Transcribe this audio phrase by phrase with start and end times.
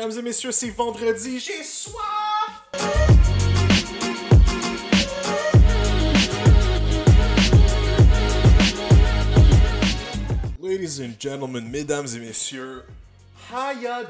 [0.00, 1.92] Mesdames et messieurs, c'est vendredi, j'ai soif!
[10.58, 12.84] Ladies and gentlemen, mesdames et messieurs,
[13.52, 14.04] how ya?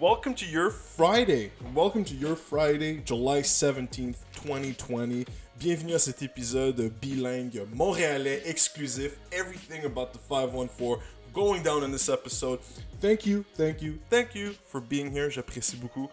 [0.00, 1.50] Welcome to your Friday.
[1.74, 5.24] Welcome to your Friday, July 17th, 2020.
[5.58, 9.18] Bienvenue à cet épisode bilingue montréalais exclusif.
[9.32, 11.00] Everything about the 514
[11.32, 12.60] going down in this episode.
[13.00, 15.28] Thank you, thank you, thank you for being here.
[15.28, 16.10] J'apprécie beaucoup.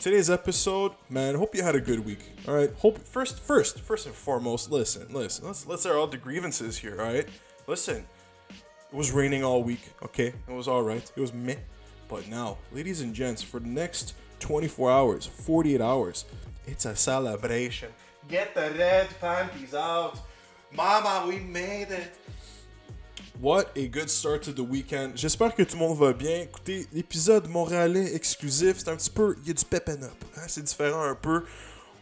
[0.00, 2.18] Today's episode, man, hope you had a good week.
[2.48, 2.70] All right.
[2.78, 5.46] Hope first first first and foremost, listen, listen.
[5.46, 7.28] Let's let's air out the grievances here, all right?
[7.66, 8.04] Listen.
[8.50, 10.28] It was raining all week, okay?
[10.28, 11.10] It was all right.
[11.16, 11.56] It was meh.
[12.08, 16.26] But now, ladies and gents, for the next 24 hours, 48 hours,
[16.66, 17.88] it's a celebration.
[18.28, 20.18] Get the red panties out.
[20.72, 22.16] Mama, we made it.
[23.40, 25.16] What a good start to the weekend.
[25.18, 26.42] J'espère que tout le monde va bien.
[26.42, 29.34] Écoutez, l'épisode montréalais exclusif, c'est un petit peu.
[29.42, 30.24] Il y a du pep and up.
[30.36, 31.44] hein, C'est différent un peu.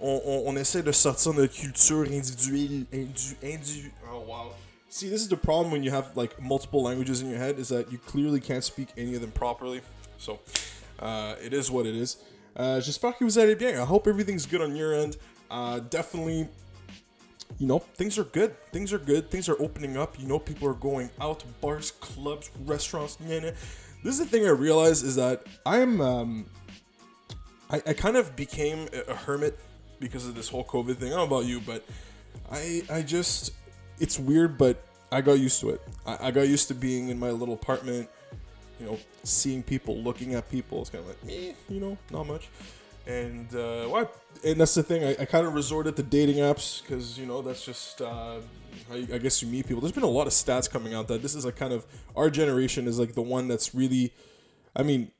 [0.00, 2.84] On, on, on essaie de sortir notre culture individuelle.
[2.92, 4.52] Indu, indu, oh wow.
[4.90, 7.68] See, this is the problem when you have like multiple languages in your head is
[7.68, 9.80] that you clearly can't speak any of them properly.
[10.18, 10.38] So,
[11.00, 12.18] uh, it is what it is.
[12.54, 13.70] Uh, J'espère que vous allez bien.
[13.80, 15.16] I hope everything's good on your end.
[15.50, 16.48] Uh, definitely
[17.58, 18.54] you know, things are good.
[18.72, 19.30] Things are good.
[19.30, 20.18] Things are opening up.
[20.18, 23.18] You know, people are going out, bars, clubs, restaurants.
[23.26, 23.50] Yeah, yeah.
[24.02, 26.46] This is the thing I realized is that I'm, um,
[27.70, 29.58] I, I kind of became a hermit
[30.00, 31.12] because of this whole COVID thing.
[31.12, 31.84] I don't know about you, but
[32.50, 33.52] I, I just,
[34.00, 35.82] it's weird, but I got used to it.
[36.04, 38.08] I, I got used to being in my little apartment,
[38.80, 40.80] you know, seeing people, looking at people.
[40.80, 42.48] It's kind of like, meh, you know, not much.
[43.06, 44.06] And uh?
[44.44, 45.04] And that's the thing.
[45.04, 48.36] I, I kind of resorted to dating apps because you know that's just uh,
[48.88, 49.80] how you, I guess you meet people.
[49.80, 51.84] There's been a lot of stats coming out that this is a kind of
[52.16, 54.12] our generation is like the one that's really.
[54.74, 55.10] I mean,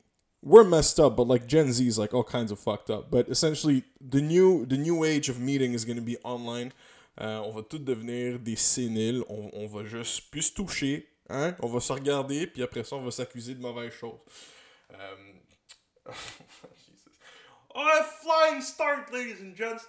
[0.41, 3.11] we're messed up, but like Gen Z is like all kinds of fucked up.
[3.11, 6.73] But essentially, the new the new age of meeting is going to be online.
[7.21, 9.23] Euh, on va devenir des séniles.
[9.29, 11.05] On, on va juste plus toucher.
[11.29, 11.55] Hein?
[11.61, 14.19] On va se regarder, puis après ça, on va s'accuser de mauvaises choses.
[14.93, 15.15] Euh,
[16.11, 17.17] Jesus.
[17.75, 19.83] Oh, a flying start, ladies and gents!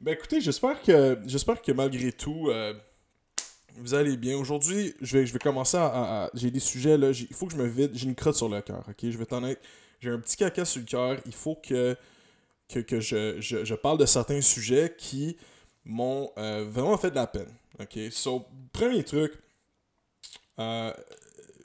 [0.00, 2.74] Ben écoutez, j'espère que j'espère que malgré tout, euh,
[3.76, 4.36] vous allez bien.
[4.36, 6.30] Aujourd'hui, je vais, je vais commencer à.
[6.34, 7.10] j'ai des sujets là.
[7.10, 7.92] Il faut que je me vide.
[7.94, 8.96] J'ai une crotte sur le cœur, ok?
[9.02, 9.62] Je vais t'en être.
[10.00, 11.16] J'ai un petit caca sur le cœur.
[11.24, 11.96] Il faut que,
[12.68, 15.36] que, que je, je, je parle de certains sujets qui
[15.84, 17.52] m'ont euh, vraiment fait de la peine.
[17.80, 17.98] Ok?
[18.10, 19.32] So, premier truc.
[20.58, 20.92] Euh,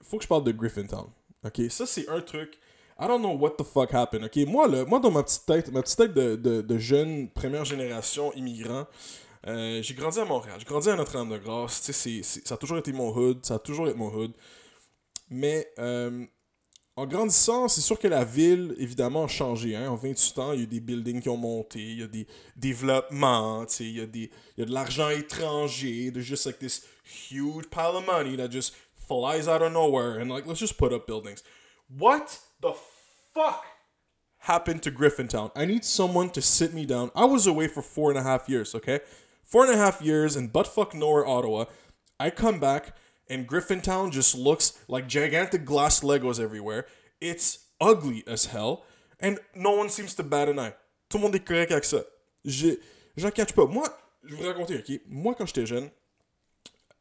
[0.04, 1.10] faut que je parle de Griffintown.
[1.44, 1.62] Ok?
[1.70, 2.58] Ça, c'est un truc.
[3.00, 4.26] I don't know what the fuck happened.
[4.26, 4.36] Ok?
[4.48, 7.64] Moi, là, moi dans ma petite tête, ma petite tête de, de, de jeune première
[7.64, 8.86] génération immigrant,
[9.48, 10.58] euh, j'ai grandi à Montréal.
[10.60, 11.82] J'ai grandi à Notre-Dame-de-Grâce.
[11.84, 13.46] Tu sais, ça a toujours été mon hood.
[13.46, 14.34] Ça a toujours été mon hood.
[15.30, 16.26] Mais euh,
[16.98, 19.78] en grandissant, c'est sûr que la ville, évidemment, a changé.
[19.78, 19.90] Hein.
[19.90, 22.28] En 28 ans, il y a des buildings qui ont monté, il y a des
[22.58, 26.12] développements, tu sais, il y, a des- il y a de l'argent étranger.
[26.12, 26.84] There's just like this
[27.30, 28.74] huge pile of money that just
[29.08, 30.20] flies out of nowhere.
[30.20, 31.42] And like, let's just put up buildings.
[31.98, 32.74] What the
[33.34, 33.66] fuck
[34.40, 35.52] happened to Griffintown?
[35.56, 37.12] I need someone to sit me down.
[37.16, 39.00] I was away for four and a half years, okay?
[39.44, 41.66] Four and a half years in buttfuck nowhere, Ottawa.
[42.20, 42.96] I come back
[43.30, 46.86] and Griffintown just looks like gigantic glass Legos everywhere.
[47.22, 48.84] It's ugly as hell,
[49.20, 50.74] and no one seems to bat an eye.
[51.10, 52.04] Tout le monde est correct avec ça.
[53.18, 53.66] J'en catch pas.
[53.66, 53.88] Moi,
[54.24, 55.02] je vais vous raconter, ok?
[55.08, 55.90] Moi, quand j'étais jeune,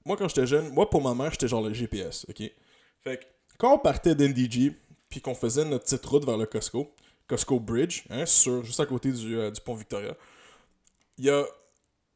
[0.04, 2.50] moi, quand j'étais jeune, moi, pour ma mère, j'étais genre le GPS, ok?
[3.04, 3.24] Fait que,
[3.58, 4.74] quand on partait d'NDG,
[5.08, 6.92] puis qu'on faisait notre petite route vers le Costco,
[7.26, 10.16] Costco Bridge, hein, sur, juste à côté du, euh, du pont Victoria,
[11.18, 11.44] il y a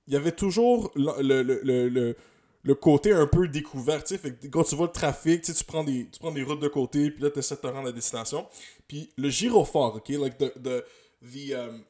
[0.09, 2.17] y avait toujours le, le, le, le,
[2.65, 6.09] le- côté un peu découvert, fait que quand tu vois le trafic, tu prends des,
[6.11, 8.47] tu prends des routes de côté, puis là, tu essaies de te rendre à destination.
[8.89, 10.85] Puis le gyrophare, ok, like the, the,
[11.23, 11.85] the, um,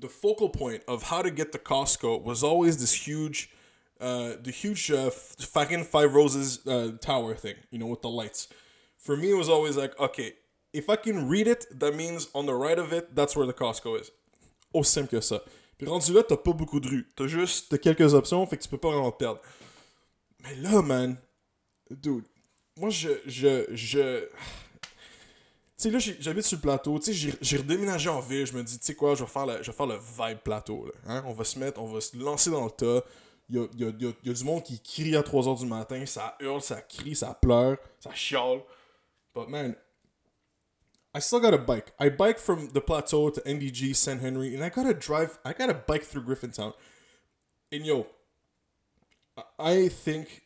[0.00, 3.50] the focal point of how to get to Costco was always this huge,
[4.00, 8.48] uh, the huge uh, fucking Five Roses uh, tower thing, you know, with the lights.
[9.02, 10.34] For me, it was always like, okay,
[10.74, 13.54] if I can read it, that means on the right of it, that's where the
[13.56, 14.10] Costco is.
[14.74, 15.42] Aussi simple que ça.
[15.78, 17.08] Puis rendu là, t'as pas beaucoup de rues.
[17.16, 19.40] T'as juste quelques options, fait que tu peux pas vraiment te perdre.
[20.42, 21.16] Mais là, man,
[21.90, 22.24] dude,
[22.78, 23.08] moi, je.
[23.26, 24.26] je, je...
[25.78, 26.98] Tu sais, là, j'habite sur le plateau.
[26.98, 28.46] Tu sais, j'ai- redéménagé en ville.
[28.46, 30.92] Je me dis, tu sais quoi, je vais faire, le vibe plateau.
[31.06, 31.24] Hein?
[31.26, 33.02] On va se mettre, on va se lancer dans le tas.
[33.48, 35.58] Il y a, y a- y a- y a du monde qui crie à 3h
[35.58, 36.04] du matin.
[36.04, 38.60] Ça hurle, ça crie, ça pleure, ça chiale.
[39.34, 39.76] But man,
[41.14, 41.92] I still got a bike.
[41.98, 44.20] I bike from the plateau to NDG, St.
[44.20, 45.38] Henry, and I gotta drive.
[45.44, 46.74] I gotta bike through Griffintown.
[47.72, 48.06] And yo,
[49.36, 50.42] I- I think,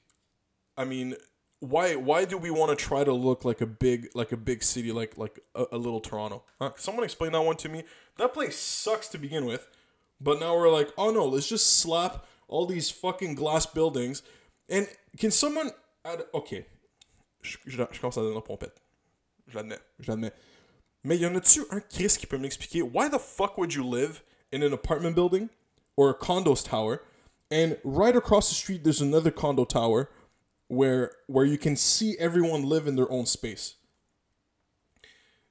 [0.76, 1.16] I mean,
[1.60, 4.62] why why do we want to try to look like a big like a big
[4.62, 6.44] city like like a, a little Toronto?
[6.60, 6.72] Huh?
[6.76, 7.84] Someone explain that one to me.
[8.18, 9.66] That place sucks to begin with,
[10.20, 14.22] but now we're like, oh no, let's just slap all these fucking glass buildings.
[14.68, 14.88] And
[15.18, 15.70] can someone
[16.04, 16.66] add, okay,
[17.44, 18.80] je, je, je commence à la pompette.
[19.46, 20.32] Je l'admets, je l'admets.
[21.04, 24.22] Mais y en a-tu un Chris qui peut m'expliquer why the fuck would you live
[24.52, 25.48] in an apartment building
[25.96, 27.02] or a condos tower
[27.50, 30.08] and right across the street there's another condo tower
[30.68, 33.74] where where you can see everyone live in their own space.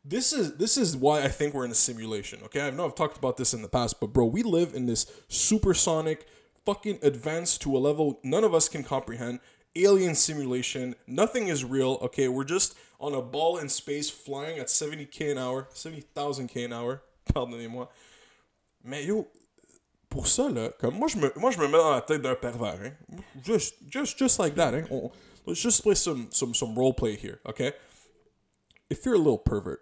[0.03, 2.39] This is this is why I think we're in a simulation.
[2.45, 4.87] Okay, I know I've talked about this in the past, but bro, we live in
[4.87, 6.25] this supersonic,
[6.65, 9.39] fucking advanced to a level none of us can comprehend.
[9.75, 10.95] Alien simulation.
[11.07, 11.97] Nothing is real.
[12.01, 16.73] Okay, we're just on a ball in space, flying at 70k an hour, 70,000k an
[16.73, 17.01] hour.
[17.33, 17.87] Pardonnez-moi.
[18.83, 19.27] Mais yo,
[20.09, 22.35] pour ça, là, comme moi, je me, moi, je me mets dans la tête d'un
[22.35, 22.91] pervers, hein.
[23.43, 24.85] Just, just, just like that, hein.
[24.91, 25.09] On,
[25.45, 27.71] let's just play some, some, some role play here, okay?
[28.89, 29.81] If you're a little pervert,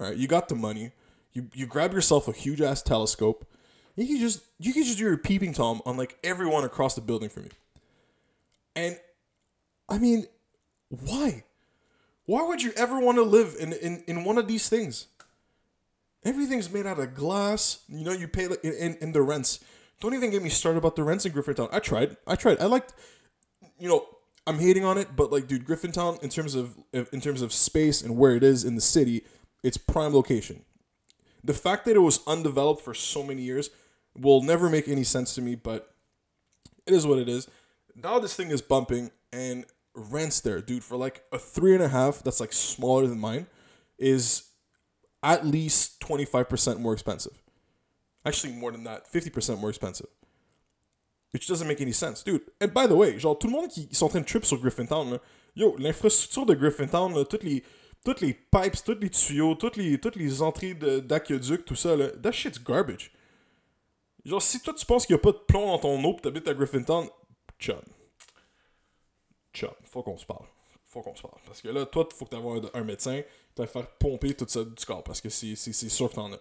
[0.00, 0.92] all right, you got the money,
[1.32, 3.44] you, you grab yourself a huge ass telescope,
[3.94, 7.00] you can just, you can just do your peeping tom on like everyone across the
[7.00, 7.50] building from you.
[8.74, 8.98] And,
[9.88, 10.26] I mean,
[10.88, 11.44] why?
[12.26, 15.06] Why would you ever want to live in, in, in one of these things?
[16.24, 17.80] Everything's made out of glass.
[17.88, 19.60] You know, you pay in, in, in the rents.
[20.00, 21.68] Don't even get me started about the rents in Griffintown.
[21.72, 22.16] I tried.
[22.26, 22.60] I tried.
[22.60, 22.92] I liked.
[23.78, 24.06] You know,
[24.46, 28.02] I'm hating on it, but like, dude, Griffintown in terms of in terms of space
[28.02, 29.24] and where it is in the city,
[29.62, 30.64] it's prime location.
[31.42, 33.70] The fact that it was undeveloped for so many years
[34.16, 35.94] will never make any sense to me, but
[36.86, 37.48] it is what it is.
[37.94, 39.64] Now this thing is bumping and
[39.98, 43.46] rents there, dude, for like a three and a half that's like smaller than mine,
[43.98, 44.44] is
[45.22, 47.42] at least 25% more expensive.
[48.24, 50.06] Actually, more than that, 50% more expensive.
[51.32, 52.22] Which doesn't make any sense.
[52.22, 54.26] Dude, and by the way, genre, tout le monde qui, qui sont en train de
[54.26, 55.18] trip sur Griffintown, là,
[55.54, 57.62] yo, l'infrastructure de Griffintown, là, toutes les
[58.04, 62.08] toutes les pipes, tous les tuyaux, toutes les, toutes les entrées d'aqueduc, tout ça, là,
[62.22, 63.12] that shit's garbage.
[64.24, 66.22] Genre, si toi tu penses qu'il n'y a pas de plomb dans ton eau pis
[66.22, 67.08] t'habites à Griffintown,
[67.58, 67.80] chum.
[69.52, 70.46] Chum, faut qu'on se parle.
[70.86, 71.40] Faut qu'on se parle.
[71.44, 73.22] Parce que là, toi, faut que t'aies un, un médecin,
[73.54, 76.38] te faire pomper tout ça du corps parce que c'est sûr que t'en as.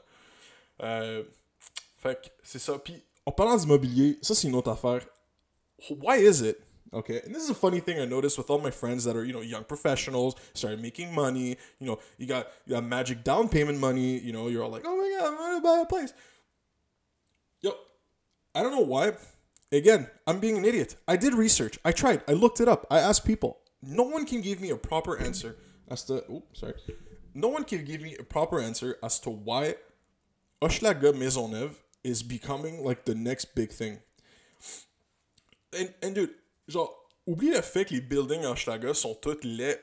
[0.83, 1.23] Euh,
[1.97, 2.77] fait que c'est ça.
[2.79, 5.01] Puis en parlant d'immobilier, ça c'est une autre affaire.
[5.89, 6.57] Why is it?
[6.93, 9.25] Okay, and this is a funny thing I noticed with all my friends that are
[9.25, 11.57] you know young professionals, started making money.
[11.79, 14.17] You know, you got you got magic down payment money.
[14.19, 16.13] You know, you're all like, oh my god, I'm gonna buy a place.
[17.61, 17.71] Yo,
[18.55, 19.11] I don't know why.
[19.71, 20.95] Again, I'm being an idiot.
[21.07, 21.77] I did research.
[21.83, 22.23] I tried.
[22.27, 22.87] I looked it up.
[22.89, 23.59] I asked people.
[23.81, 25.57] No one can give me a proper answer
[25.89, 26.23] as to.
[26.31, 26.73] Oops, sorry
[27.37, 29.75] no one can give me a proper answer as to why
[30.61, 33.99] Hochelaga Maisonneuve is becoming like the next big thing.
[35.77, 36.31] And, and dude,
[36.67, 36.89] genre,
[37.27, 39.79] oublie le fait que les buildings à Hochelaga sont tous laids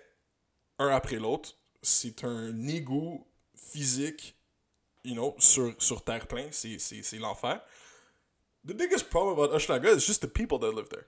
[0.81, 1.53] un après l'autre.
[1.81, 4.35] C'est un égout physique,
[5.05, 6.49] you know, sur, sur terre-plein.
[6.51, 7.61] C'est, c'est, c'est l'enfer.
[8.65, 11.07] The biggest problem about Hochelaga is just the people that live there.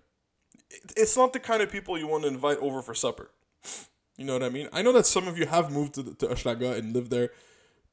[0.97, 3.31] It's not the kind of people you want to invite over for supper.
[4.19, 4.69] You know what I mean?
[4.73, 7.31] I know that some of you have moved to, to and lived there,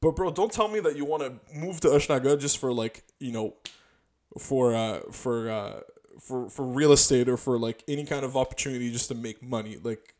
[0.01, 3.03] but bro, don't tell me that you want to move to Hochelaga just for like
[3.19, 3.55] you know,
[4.37, 5.81] for uh for uh
[6.19, 9.77] for for real estate or for like any kind of opportunity just to make money.
[9.81, 10.15] Like,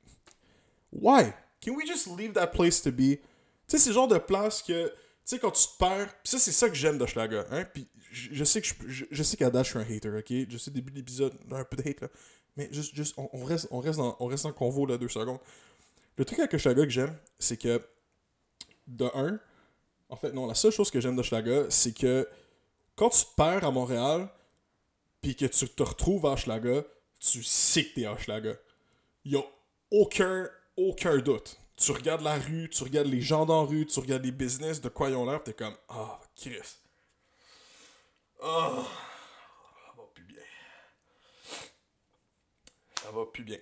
[0.90, 1.36] why?
[1.62, 3.20] Can we just leave that place to be?
[3.68, 4.92] C'est genre de place que, tu
[5.24, 8.62] sais, quand tu te perds, ça, c'est ça que j'aime d'Hochelaga, hein, puis je, sais
[8.62, 10.50] que je, je, sais qu'à Dash, je suis un hater, ok?
[10.50, 12.08] Je sais, début de l'épisode, un peu de hate, là,
[12.56, 15.40] mais juste, juste on, reste, on, reste dans, on reste en convo, là, deux secondes.
[16.18, 17.82] Le truc avec Hochelaga que j'aime, c'est que,
[18.88, 19.40] de un,
[20.10, 22.28] en fait, non, la seule chose que j'aime d'Hochelaga, c'est que
[22.96, 24.30] quand tu te perds à Montréal,
[25.22, 26.84] puis que tu te retrouves à Hochelaga,
[27.20, 28.56] tu sais que t'es à Hochelaga.
[29.26, 29.44] Y a
[29.90, 31.58] aucun, aucun doute.
[31.78, 34.82] Tu regardes la rue, tu regardes les gens dans la rue, tu regardes les business,
[34.82, 36.83] de quoi ils ont l'air, t'es comme, ah, oh, Chris.
[38.46, 38.86] Oh
[43.02, 43.58] ça va plus bien.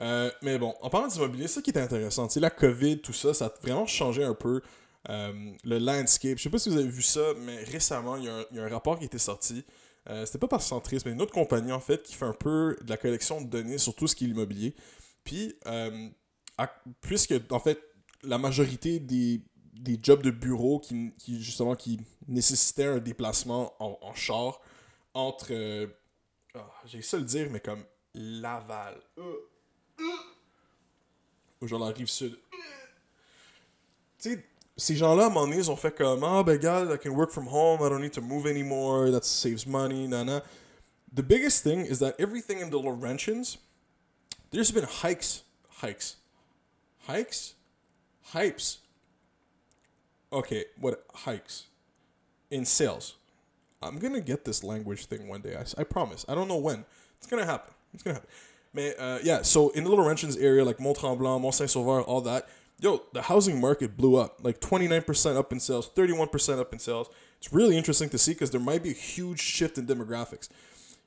[0.00, 3.46] Euh, mais bon, en parlant d'immobilier, ça qui est intéressant, la COVID, tout ça, ça
[3.46, 4.60] a vraiment changé un peu
[5.08, 6.38] euh, le landscape.
[6.38, 8.98] Je sais pas si vous avez vu ça, mais récemment, il y, a un, rapport
[8.98, 9.64] qui était sorti.
[10.08, 12.76] Euh, C'était pas par Centris, mais une autre compagnie, en fait, qui fait un peu
[12.82, 14.74] de la collection de données sur tout ce qui est l'immobilier.
[15.24, 16.08] Puis, euh,
[17.00, 17.80] puisque, en fait,
[18.22, 19.42] la majorité des,
[19.74, 24.60] des jobs de bureau qui, qui, justement, qui nécessitaient un déplacement en, en char
[25.12, 25.88] entre...
[26.54, 29.00] Oh, J'ai ça le dire, mais comme Laval.
[31.60, 32.38] Ou genre la rive sud.
[34.18, 34.44] Tu sais,
[34.76, 37.46] ces gens-là, à un ils ont fait comme Ah, ben, gars, I can work from
[37.46, 40.42] home, I don't need to move anymore, that saves money, nana.
[41.12, 43.58] The biggest thing is that everything in the Laurentians,
[44.50, 45.44] there's been hikes,
[45.80, 46.16] hikes,
[47.06, 47.54] hikes,
[48.32, 48.78] hypes.
[50.34, 51.68] Okay, what hikes
[52.50, 53.14] in sales?
[53.80, 55.54] I'm gonna get this language thing one day.
[55.56, 56.24] I, I promise.
[56.28, 56.84] I don't know when.
[57.18, 57.72] It's gonna happen.
[57.94, 58.30] It's gonna happen.
[58.72, 59.42] Man, uh, yeah.
[59.42, 62.48] So in the Little Laurentians area, like Mont Tremblant, Mont Saint Sauveur, all that.
[62.80, 64.40] Yo, the housing market blew up.
[64.42, 67.08] Like 29% up in sales, 31% up in sales.
[67.38, 70.48] It's really interesting to see because there might be a huge shift in demographics.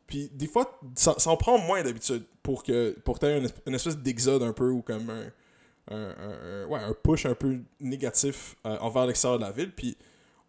[0.07, 3.97] Puis des fois, ça, ça en prend moins d'habitude pour que pour une, une espèce
[3.97, 5.33] d'exode un peu ou comme un,
[5.89, 9.71] un, un, ouais, un push un peu négatif euh, envers l'extérieur de la ville.
[9.71, 9.97] Puis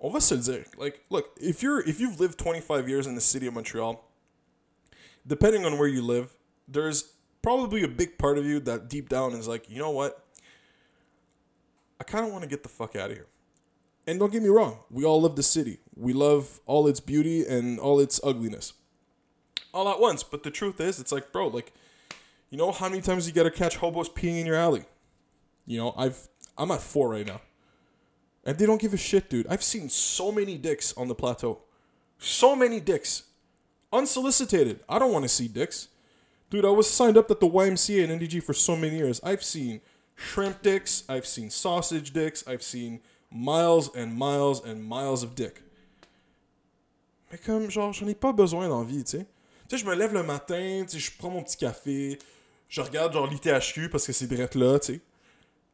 [0.01, 0.65] on va se le dire.
[0.79, 4.05] Like, look, if you're if you've lived 25 years in the city of Montreal,
[5.27, 9.33] depending on where you live, there's probably a big part of you that deep down
[9.33, 10.25] is like, you know what?
[12.01, 13.27] I kind of want to get the fuck out of here.
[14.07, 15.81] And don't get me wrong, we all love the city.
[15.95, 18.73] We love all its beauty and all its ugliness.
[19.75, 20.23] All at once.
[20.23, 21.73] But the truth is, it's like, bro, like,
[22.49, 24.85] you know how many times you gotta catch hobos peeing in your alley?
[25.69, 27.41] You know, I've I'm at four right now.
[28.45, 29.47] And they don't give a shit, dude.
[29.49, 31.61] I've seen so many dicks on the plateau.
[32.19, 33.25] So many dicks.
[33.93, 34.81] Unsolicited.
[34.89, 35.89] I don't want to see dicks.
[36.51, 39.21] Dude, I was signed up at the YMCA and NDG for so many years.
[39.23, 39.83] I've seen
[40.17, 45.63] shrimp dicks, I've seen sausage dicks, I've seen miles and miles and miles of dick.
[47.31, 49.27] Mais comme, genre, j'en ai pas besoin d'envie, tu sais.
[49.69, 52.19] Tu sais, je me lève le matin, tu sais, je prends mon petit café,
[52.71, 55.01] je regarde, genre, l'ITHQ parce que c'est direct là, tu sais.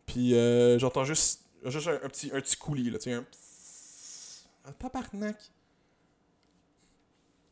[0.07, 3.25] Puis, euh, j'entends juste, juste un, un, petit, un petit coulis, là, tu sais, un...
[4.67, 5.37] Un tabarnak.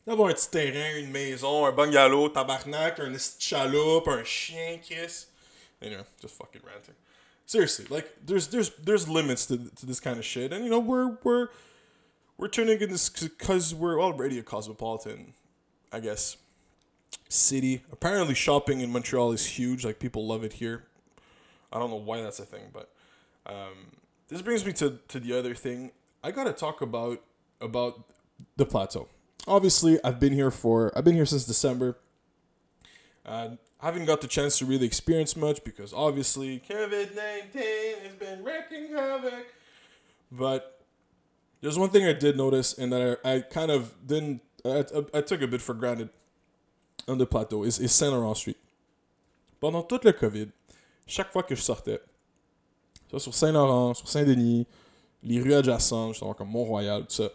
[0.07, 5.27] D'avoir un petit terrain, une maison, un bungalow, tabarnak, un chaloupe, un chien, Chris.
[5.83, 6.95] Anyway, just fucking ranting.
[7.45, 10.79] Seriously, like there's there's there's limits to to this kind of shit, and you know
[10.79, 11.49] we're we're
[12.39, 15.35] we're turning in this because we're already a cosmopolitan,
[15.93, 16.37] I guess,
[17.29, 17.83] city.
[17.93, 19.85] Apparently, shopping in Montreal is huge.
[19.85, 20.85] Like people love it here.
[21.73, 22.91] I don't know why that's a thing, but
[23.47, 23.93] um,
[24.29, 25.93] this brings me to to the other thing.
[26.23, 27.23] I gotta talk about
[27.61, 28.05] about
[28.57, 29.09] the plateau.
[29.47, 31.99] Obviously, I've been here for I've been here since December.
[33.25, 33.51] Uh,
[33.81, 37.63] I haven't got the chance to really experience much because obviously COVID 19
[38.05, 39.47] has been wreaking havoc.
[40.31, 40.81] But
[41.61, 45.19] there's one thing I did notice and that I, I kind of didn't, I, I,
[45.19, 46.11] I, took a bit for granted
[47.07, 48.57] on the plateau is, is Saint Laurent Street.
[49.61, 50.51] Pendant tout le COVID,
[51.07, 52.01] chaque fois que je sortais,
[53.09, 54.67] soit sur Saint-Laurent, sur Saint-Denis,
[55.23, 57.31] les rues adjacentes, justement comme Mont-Royal, tout ça,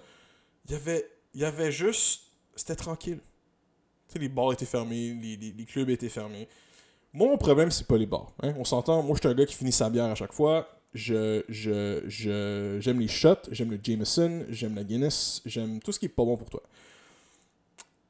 [0.65, 2.23] il y avait, y avait juste,
[2.55, 3.19] c'était tranquille
[4.07, 6.47] sais, les bars étaient fermés, les, les, clubs étaient fermés.
[7.13, 8.31] Mon problème, c'est pas les bars.
[8.41, 8.53] Hein?
[8.57, 10.67] On s'entend, moi, je suis un gars qui finit sa bière à chaque fois.
[10.93, 15.99] Je, je, je, j'aime les shots, j'aime le Jameson, j'aime la Guinness, j'aime tout ce
[15.99, 16.63] qui est pas bon pour toi.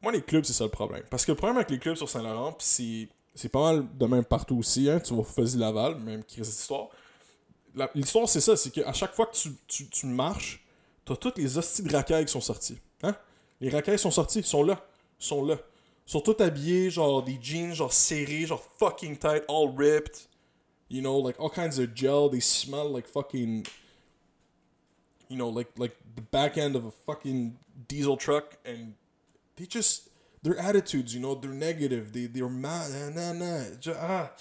[0.01, 1.03] Moi, les clubs, c'est ça le problème.
[1.09, 4.25] Parce que le problème avec les clubs sur Saint-Laurent, c'est, c'est pas mal de même
[4.25, 4.89] partout aussi.
[4.89, 4.99] Hein?
[4.99, 6.69] Tu vas Fuzzy Laval, même qui reste
[7.93, 8.27] l'histoire.
[8.27, 10.65] c'est ça, c'est qu'à chaque fois que tu, tu, tu marches,
[11.05, 12.79] t'as toutes les hosties de racailles qui sont sorties.
[13.03, 13.15] Hein?
[13.61, 14.83] Les racailles sont sorties, sont là.
[15.19, 15.57] Sont là
[16.07, 20.27] sont tous habillés, genre des jeans, genre serrés, genre fucking tight, all ripped.
[20.89, 22.29] You know, like all kinds of gel.
[22.29, 23.67] They smell like fucking,
[25.27, 27.57] you know, like like the back end of a fucking
[27.89, 28.93] diesel truck, and
[29.57, 30.06] they just
[30.47, 32.13] their attitudes, you know, they're negative.
[32.13, 32.91] They they're mad.
[32.91, 33.63] Nah, nah, nah.
[34.01, 34.31] Ah.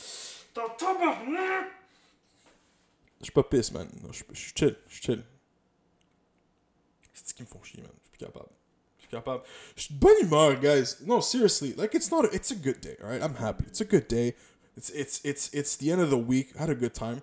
[3.20, 3.88] Je suis pas pisse, man.
[4.02, 5.22] Non, je suis chill, je suis chill.
[7.12, 7.90] C'est ce qui me font chier, man.
[7.98, 8.50] Je suis plus capable.
[9.10, 9.42] capable.
[9.90, 10.96] Bonne humeur, guys.
[11.04, 11.75] No, seriously.
[11.75, 12.25] Like it's not.
[12.26, 12.96] A, it's a good day.
[13.02, 13.22] Right.
[13.22, 13.64] I'm happy.
[13.66, 14.34] It's a good day.
[14.76, 16.52] It's it's it's it's the end of the week.
[16.56, 17.22] I had a good time.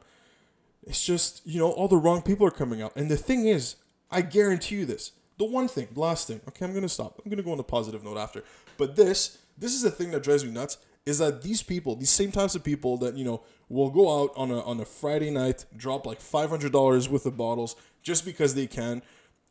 [0.86, 3.76] It's just you know all the wrong people are coming out, and the thing is,
[4.12, 5.12] I guarantee you this.
[5.44, 6.40] The one thing, last thing.
[6.48, 7.22] Okay, I'm gonna stop.
[7.24, 8.46] I'm gonna go on a positive note after.
[8.78, 10.78] But this, this is the thing that drives me nuts.
[11.06, 14.32] Is that these people, these same types of people that you know will go out
[14.38, 18.24] on a on a Friday night, drop like five hundred dollars worth of bottles just
[18.24, 19.02] because they can,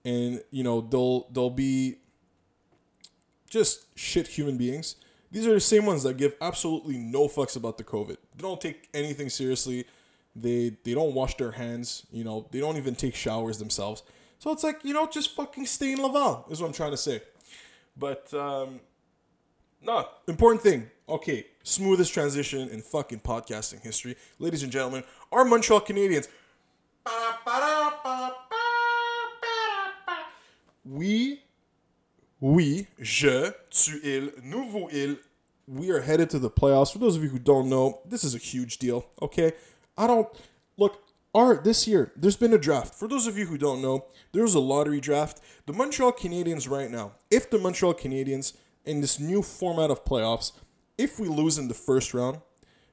[0.03, 1.97] and you know they'll they'll be
[3.51, 4.97] just shit human beings.
[5.31, 8.17] These are the same ones that give absolutely no fucks about the COVID.
[8.35, 9.85] They don't take anything seriously.
[10.35, 12.07] They they don't wash their hands.
[12.11, 14.03] You know, they don't even take showers themselves.
[14.43, 16.97] So it's like you know, just fucking stay in Laval is what I'm trying to
[16.97, 17.23] say.
[17.97, 18.81] But um,
[19.81, 20.91] no, important thing.
[21.09, 25.05] Okay, smoothest transition in fucking podcasting history, ladies and gentlemen.
[25.31, 26.27] Our Montreal Canadiens.
[30.85, 31.39] We
[32.41, 35.19] Oui, je, tu, il, nouveau il.
[35.69, 36.93] We are headed to the playoffs.
[36.93, 39.07] For those of you who don't know, this is a huge deal.
[39.23, 39.53] Okay,
[39.97, 40.27] I don't
[40.77, 41.01] look.
[41.35, 42.95] Our this year, there's been a draft.
[42.95, 45.41] For those of you who don't know, there's a lottery draft.
[45.65, 48.53] The Montreal Canadiens right now, if the Montreal Canadiens
[48.85, 50.53] in this new format of playoffs,
[50.99, 52.43] if we lose in the first round,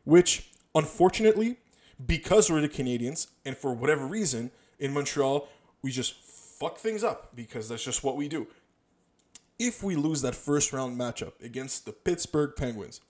[0.05, 1.57] which unfortunately,
[2.05, 5.49] because we're the Canadians, and for whatever reason, in Montreal,
[5.81, 8.47] we just fuck things up because that's just what we do.
[9.57, 13.01] If we lose that first round matchup against the Pittsburgh Penguins,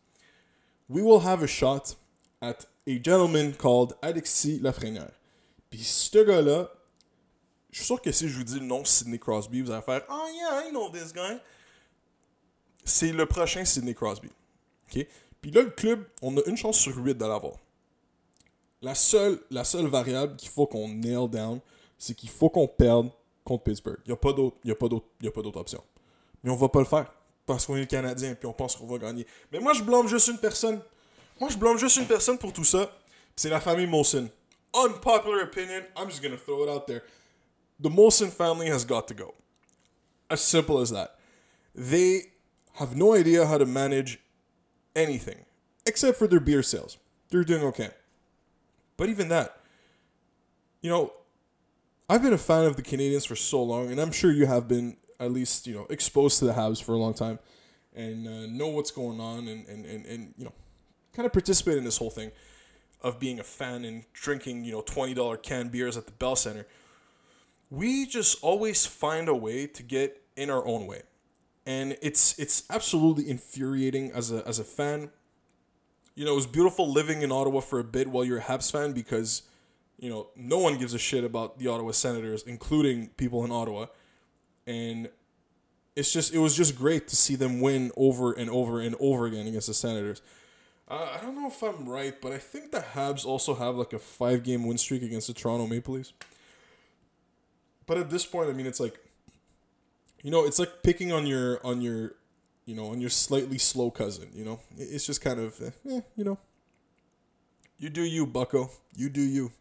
[0.88, 1.94] we will have a shot
[2.42, 5.12] at a gentleman called Alexis Lafrenière.
[5.70, 6.72] Puis ce gars-là,
[7.72, 10.04] je suis sûr que si je vous dis le nom Sidney Crosby, vous allez faire
[10.10, 11.38] Oh yeah, I know this guy.
[12.84, 14.30] C'est le prochain Sidney Crosby.
[14.88, 15.06] OK?
[15.42, 17.54] Puis là, le club, on a une chance sur huit de l'avoir.
[18.82, 21.60] La seule, la seule variable qu'il faut qu'on nail down,
[21.98, 23.12] c'est qu'il faut qu'on perde
[23.44, 24.00] contre Pittsburgh.
[24.06, 25.84] Il n'y a pas d'autre option.
[26.44, 27.12] Mais on va pas le faire.
[27.46, 29.26] Parce qu'on est le Canadien, puis on pense qu'on va gagner.
[29.52, 30.82] Mais moi, je blâme juste une personne.
[31.40, 32.92] Moi, je blâme juste une personne pour tout ça.
[33.36, 34.30] C'est la famille Molson.
[34.74, 37.04] Unpopular opinion, I'm just gonna throw it out there.
[37.80, 39.34] The Molson family has got to go.
[40.30, 41.16] As simple as that.
[41.74, 42.24] They
[42.74, 44.20] have no idea how to manage
[44.96, 45.46] anything,
[45.86, 46.98] except for their beer sales.
[47.30, 47.90] They're doing okay.
[48.98, 49.58] But even that,
[50.82, 51.14] you know,
[52.10, 54.68] I've been a fan of the Canadians for so long, and I'm sure you have
[54.68, 57.40] been at least, you know, exposed to the Habs for a long time
[57.96, 60.54] and uh, know what's going on and, and, and, and, you know,
[61.14, 62.32] kind of participate in this whole thing
[63.02, 66.68] of being a fan and drinking, you know, $20 canned beers at the Bell Center.
[67.70, 71.04] We just always find a way to get in our own way
[71.70, 75.12] and it's it's absolutely infuriating as a as a fan.
[76.16, 78.72] You know, it was beautiful living in Ottawa for a bit while you're a Habs
[78.72, 79.44] fan because
[80.00, 83.86] you know no one gives a shit about the Ottawa Senators, including people in Ottawa,
[84.66, 85.10] and
[85.96, 89.28] it's just it was just great to see them win over and over and over
[89.28, 90.24] again against the Senators.
[90.90, 93.94] Uh, I don't know if I'm right, but I think the Habs also have like
[93.94, 96.14] a five game win streak against the Toronto Maple Leafs.
[97.86, 99.00] But at this point, I mean, it's like
[100.24, 102.16] you know, it's like picking on your on your
[102.66, 104.30] you know on your slightly slow cousin.
[104.34, 106.40] You know, it's just kind of eh, eh, you know.
[107.78, 108.72] You do you, Bucko.
[108.96, 109.52] You do you.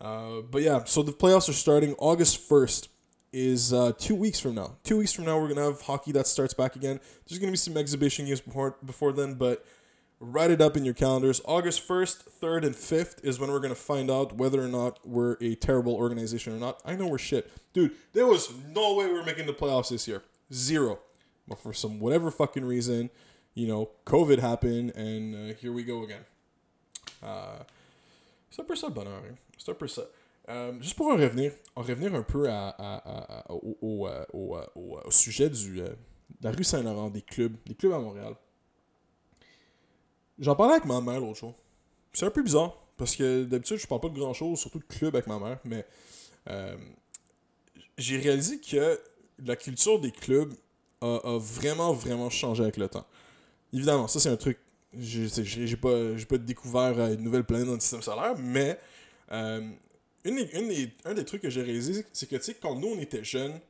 [0.00, 2.88] Uh, but yeah, so the playoffs are starting August first.
[3.32, 4.76] Is uh, two weeks from now.
[4.82, 7.00] Two weeks from now, we're gonna have hockey that starts back again.
[7.28, 9.66] There's gonna be some exhibition games before before then, but
[10.20, 11.40] write it up in your calendars.
[11.44, 14.98] August 1st, 3rd, and 5th is when we're going to find out whether or not
[15.06, 16.80] we're a terrible organization or not.
[16.84, 17.50] I know we're shit.
[17.72, 20.22] Dude, there was no way we were making the playoffs this year.
[20.52, 21.00] Zero.
[21.48, 23.10] But for some whatever fucking reason,
[23.54, 26.24] you know, COVID happened, and uh, here we go again.
[27.22, 27.62] Uh,
[28.50, 29.22] c'est un peu ça le bonheur.
[29.28, 29.36] Hein?
[29.58, 30.08] C'est.
[30.48, 34.58] Euh, juste pour en revenir, en revenir un peu à, à, à, au, au, au,
[35.04, 35.94] au, sujet du, euh, de
[36.44, 38.34] la rue Saint-Laurent, des clubs, des clubs à Montréal.
[40.38, 41.54] J'en parlais avec ma mère l'autre jour.
[42.12, 44.84] C'est un peu bizarre, parce que d'habitude, je parle pas de grand chose, surtout de
[44.84, 45.84] club avec ma mère, mais
[46.48, 46.76] euh,
[47.98, 48.98] j'ai réalisé que
[49.44, 50.52] la culture des clubs
[51.02, 53.06] a, vraiment, vraiment changé avec le temps.
[53.72, 54.58] Évidemment, ça c'est un truc.
[54.98, 58.78] J'ai pas, pas découvert une nouvelle planète dans le système solaire, mais
[59.30, 59.60] euh,
[60.24, 62.98] une, une un des trucs que j'ai réalisé, c'est que tu sais, quand nous on
[62.98, 63.60] était jeunes,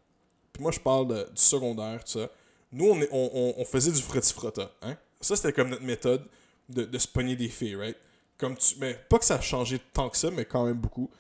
[0.53, 2.31] puis moi je parle du secondaire, tout ça,
[2.71, 4.71] nous on, on, on, faisait du frotti-frotta.
[4.83, 4.97] Hein?
[5.21, 6.25] Ça c'était comme notre méthode
[6.69, 7.97] de, de se pogner des filles, right?
[8.39, 11.11] Comme tu, mais pas que ça a changé tant que ça, mais quand même beaucoup.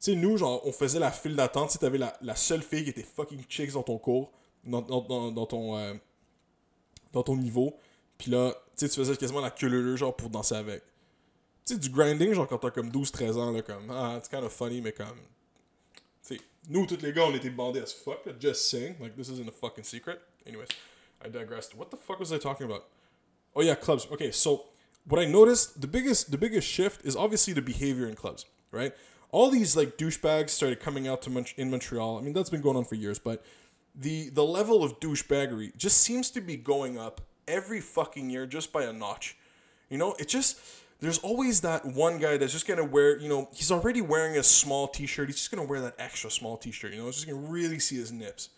[0.00, 1.70] Tu sais, nous, genre, on faisait la file d'attente.
[1.70, 4.30] Tu t'avais la, la seule fille qui était fucking chicks dans ton cours,
[4.64, 5.94] dans, dans, dans, dans ton, euh,
[7.12, 7.76] dans ton niveau.
[8.18, 10.82] Puis là, tu sais, tu faisais quasiment la queue genre, pour danser avec.
[11.66, 14.44] Tu sais, du grinding, genre, quand t'as comme 12-13 ans, là, comme, ah, it's kind
[14.44, 15.18] of funny, mais comme.
[16.26, 18.96] Tu sais, nous, tous les gars, on était bandés as fuck, just saying.
[19.00, 20.20] Like, this isn't a fucking secret.
[20.46, 20.68] Anyways,
[21.24, 21.74] I digressed.
[21.74, 22.84] What the fuck was I talking about?
[23.54, 24.06] Oh, yeah, clubs.
[24.10, 24.64] Okay, so
[25.06, 28.92] what I noticed the biggest the biggest shift is obviously the behavior in clubs, right?
[29.32, 32.18] All these like douchebags started coming out to Mon- in Montreal.
[32.18, 33.44] I mean, that's been going on for years, but
[33.94, 38.72] the the level of douchebaggery just seems to be going up every fucking year just
[38.72, 39.36] by a notch.
[39.88, 40.58] You know, it just
[41.00, 44.42] there's always that one guy that's just gonna wear, you know, he's already wearing a
[44.42, 45.28] small t-shirt.
[45.28, 46.92] He's just gonna wear that extra small t-shirt.
[46.92, 48.50] You know, it's just gonna really see his nips.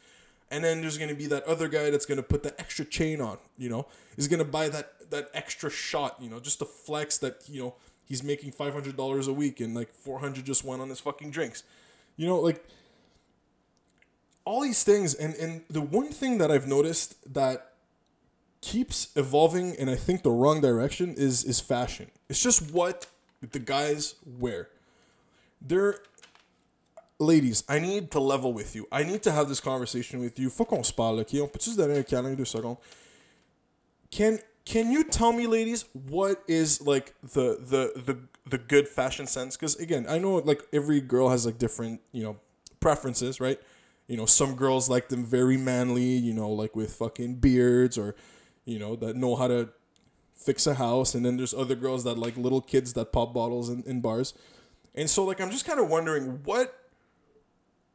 [0.51, 3.39] And then there's gonna be that other guy that's gonna put the extra chain on.
[3.57, 7.49] You know, is gonna buy that that extra shot, you know, just to flex that,
[7.49, 11.31] you know, he's making $500 a week and like 400 just went on his fucking
[11.31, 11.63] drinks.
[12.17, 12.63] You know, like
[14.45, 17.73] all these things and and the one thing that I've noticed that
[18.61, 22.11] keeps evolving in I think the wrong direction is is fashion.
[22.29, 23.07] It's just what
[23.41, 24.69] the guys wear.
[25.61, 26.01] They're
[27.19, 28.87] ladies, I need to level with you.
[28.91, 30.51] I need to have this conversation with you.
[30.51, 31.41] Faut qu'on se parle, ok?
[31.41, 32.79] On peut-tu donner un câlin deux secondes?
[34.11, 39.27] Can can you tell me, ladies, what is like the the the the good fashion
[39.27, 39.57] sense?
[39.57, 42.39] Because again, I know like every girl has like different you know
[42.81, 43.61] preferences, right?
[44.07, 48.15] You know, some girls like them very manly, you know, like with fucking beards or
[48.65, 49.71] you know that know how to
[50.35, 53.69] fix a house, and then there's other girls that like little kids that pop bottles
[53.69, 54.35] in, in bars.
[54.95, 56.79] And so like I'm just kind of wondering what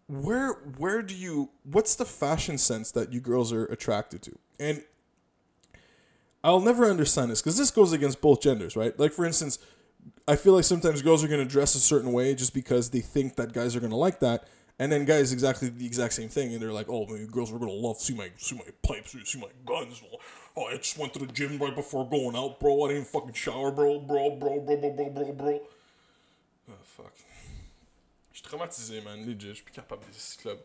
[0.08, 4.38] where where do you what's the fashion sense that you girls are attracted to?
[4.60, 4.84] And
[6.48, 8.98] I'll never understand this because this goes against both genders, right?
[8.98, 9.60] Like for instance,
[10.26, 13.36] I feel like sometimes girls are gonna dress a certain way just because they think
[13.36, 14.48] that guys are gonna like that,
[14.80, 17.60] and then guys exactly the exact same thing, and they're like, "Oh, man, girls are
[17.60, 20.02] gonna love see my see my pipes, see my guns."
[20.56, 22.86] Oh, I just went to the gym right before going out, bro.
[22.86, 25.62] I didn't fucking shower, bro, bro, bro, bro, bro, bro, bro, bro.
[26.70, 27.14] Oh fuck.
[28.32, 29.26] Je suis traumatisé, man.
[29.26, 30.60] Legit, je suis plus capable de ce club.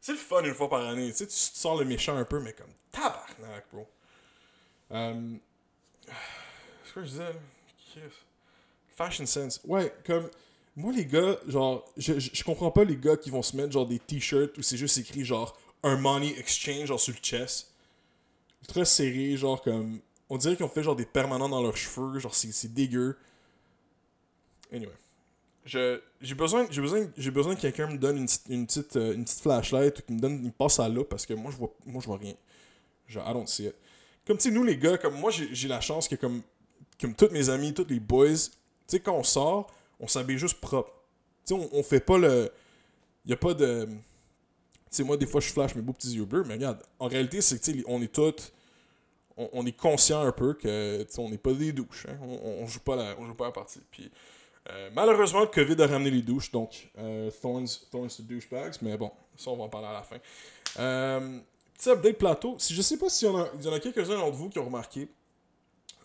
[0.00, 1.10] C'est le fun une fois par année.
[1.10, 3.86] Tu sais, tu sens le méchant un peu, mais comme tabarnak, bro.
[4.92, 5.34] Euh...
[6.84, 7.32] Ce que je disais, là?
[8.94, 9.60] Fashion sense.
[9.64, 10.28] Ouais, comme.
[10.74, 13.86] Moi, les gars, genre, je, je, comprends pas les gars qui vont se mettre genre
[13.86, 17.72] des t-shirts où c'est juste écrit genre un money exchange genre sur le chest.
[18.68, 20.00] Très serré, genre comme.
[20.30, 23.16] On dirait qu'ils ont fait genre des permanents dans leurs cheveux, genre c'est dégueu.
[24.72, 24.92] Anyway.
[25.64, 26.00] J'ai
[26.34, 29.40] besoin, j'ai besoin, j'ai besoin que quelqu'un me donne une, une, petite, euh, une petite
[29.40, 32.00] flashlight ou qu'il me donne une passe à l'eau parce que moi je vois, moi
[32.00, 32.34] je vois rien.
[33.06, 33.74] Genre, I don't see it.
[34.26, 36.42] Comme tu sais, nous les gars, comme moi j'ai la chance que comme,
[37.00, 38.50] comme tous mes amis, tous les boys, tu
[38.86, 40.92] sais, quand on sort, on s'habille juste propre.
[41.46, 42.50] Tu sais, on, on fait pas le.
[43.26, 43.86] Y a pas de.
[43.86, 43.92] Tu
[44.90, 47.40] sais, moi des fois je flash mes beaux petits yeux bleus, mais regarde, en réalité,
[47.40, 48.52] c'est que tu sais, on est tous.
[49.36, 52.06] On, on est conscient un peu que tu sais, on n'est pas des douches.
[52.08, 52.18] hein.
[52.22, 53.80] On, on, on joue pas la, on joue pas la partie.
[53.90, 54.10] Puis.
[54.70, 58.96] Euh, malheureusement, le COVID a ramené les douches, donc euh, Thorns, Thorns to douchebags, mais
[58.96, 60.18] bon, ça on va en parler à la fin.
[60.78, 61.40] Euh,
[61.82, 64.48] petit update plateau, si je sais pas s'il y en a, a quelques-uns d'entre vous
[64.48, 65.08] qui ont remarqué,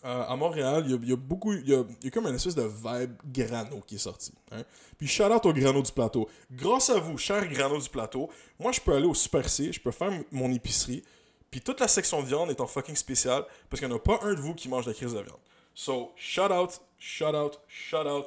[0.04, 2.62] euh, à Montréal, il y a, beaucoup, il y a, y comme une espèce de
[2.62, 4.32] vibe grano qui est sorti.
[4.52, 4.62] Hein?
[4.96, 6.28] Puis shout out au grano du plateau.
[6.52, 9.80] Grâce à vous, cher grano du plateau, moi je peux aller au Super C, je
[9.80, 11.02] peux faire mon épicerie,
[11.50, 14.20] puis toute la section viande est en fucking spécial parce qu'il n'y en a pas
[14.22, 15.40] un de vous qui mange de la crise de viande.
[15.74, 18.26] So, shout out, shout out, shout out.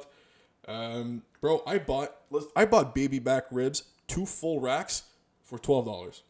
[0.68, 2.10] Um, bro, I bought
[2.56, 5.04] I bought baby back ribs, two full racks
[5.42, 6.22] for twelve dollars.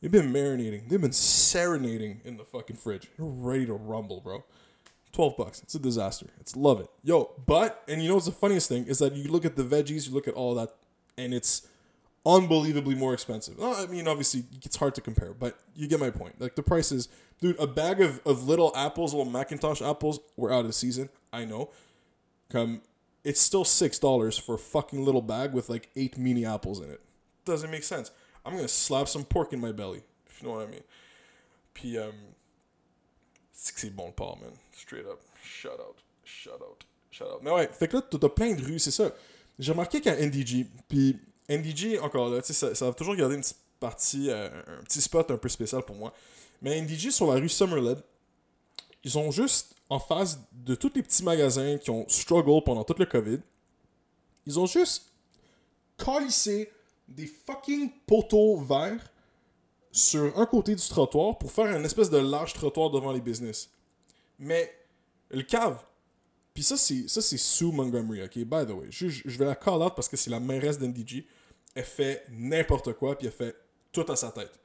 [0.00, 0.88] They've been marinating.
[0.88, 3.08] They've been serenading in the fucking fridge.
[3.16, 4.44] They're ready to rumble, bro.
[5.12, 5.62] Twelve bucks.
[5.62, 6.26] It's a disaster.
[6.38, 7.32] It's love it, yo.
[7.46, 10.08] But and you know what's the funniest thing is that you look at the veggies,
[10.08, 10.70] you look at all that,
[11.16, 11.66] and it's
[12.26, 13.56] unbelievably more expensive.
[13.56, 16.40] Well, I mean, obviously, it's hard to compare, but you get my point.
[16.40, 17.08] Like, the prices,
[17.40, 21.08] dude, a bag of, of little apples, little Macintosh apples, were out of season.
[21.32, 21.70] I know.
[22.50, 22.82] Come,
[23.24, 27.00] it's still $6 for a fucking little bag with like eight mini apples in it.
[27.44, 28.10] Doesn't make sense.
[28.46, 30.84] I'm gonna slap some pork in my belly, if you know what I mean.
[31.74, 31.96] Puis,
[33.52, 34.54] c'est que c'est bon le man.
[34.72, 35.20] Straight up.
[35.42, 35.96] Shout out.
[36.24, 36.84] Shout out.
[37.10, 37.40] Shout out.
[37.42, 39.10] Mais ouais, fait que là, t'as plein de rues, c'est ça.
[39.58, 43.34] J'ai remarqué qu'à NDG, puis NDG, encore là, tu sais, ça, ça va toujours garder
[43.34, 46.12] une petite partie, euh, un petit spot un peu spécial pour moi.
[46.62, 48.02] Mais NDG, sur la rue Summerled,
[49.04, 52.96] ils ont juste, en face de tous les petits magasins qui ont struggle pendant tout
[52.98, 53.38] le COVID,
[54.46, 55.10] ils ont juste
[55.96, 56.70] calissé
[57.08, 59.12] des fucking poteaux verts
[59.92, 63.70] sur un côté du trottoir pour faire une espèce de large trottoir devant les business.
[64.38, 64.70] Mais
[65.30, 65.82] le cave,
[66.52, 68.86] puis ça c'est ça c'est Sue Montgomery, ok, by the way.
[68.90, 71.26] Je, je- vais la call out parce que c'est la mairesse d'NDG.
[71.74, 73.54] Elle fait n'importe quoi puis elle fait
[73.92, 74.58] tout à sa tête.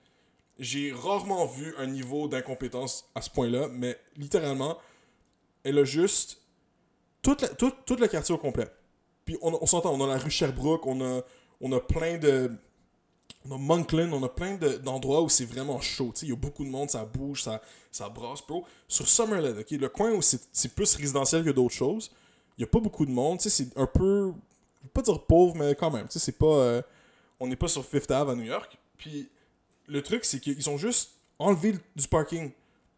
[0.60, 4.78] J'ai rarement vu un niveau d'incompétence à ce point-là, mais littéralement,
[5.64, 6.42] elle a juste
[7.22, 8.68] tout, la- tout, tout le quartier au complet.
[9.26, 11.22] Puis on, on s'entend, on a la rue Sherbrooke, on a,
[11.62, 12.52] on a plein de.
[13.50, 16.14] On a Moncton, on a plein de- d'endroits où c'est vraiment chaud.
[16.22, 17.60] Il y a beaucoup de monde, ça bouge, ça,
[17.92, 18.66] ça brasse, bro.
[18.88, 22.12] Sur Summerlin, ok, le coin où c'est plus résidentiel que d'autres choses,
[22.58, 23.42] il n'y a pas beaucoup de monde.
[23.42, 24.32] C'est un peu.
[24.82, 26.06] Je vais pas dire pauvre, mais quand même.
[26.10, 26.46] C'est pas.
[26.46, 26.82] euh,
[27.40, 28.78] on n'est pas sur Fifth Ave à New York.
[28.98, 29.28] Puis
[29.88, 32.52] le truc, c'est qu'ils ont juste enlevé le- du parking.